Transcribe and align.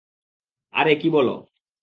আরে 0.73 0.93
কী 1.01 1.07
হলো! 1.09 1.35